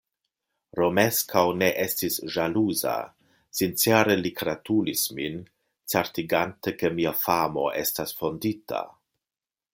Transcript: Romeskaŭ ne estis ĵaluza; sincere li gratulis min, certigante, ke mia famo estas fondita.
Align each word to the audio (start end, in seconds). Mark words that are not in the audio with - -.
Romeskaŭ 0.77 1.43
ne 1.57 1.67
estis 1.83 2.17
ĵaluza; 2.35 2.93
sincere 3.59 4.17
li 4.23 4.33
gratulis 4.41 5.05
min, 5.21 5.39
certigante, 5.95 6.75
ke 6.81 6.93
mia 6.99 7.17
famo 7.27 7.69
estas 7.85 8.17
fondita. 8.23 8.83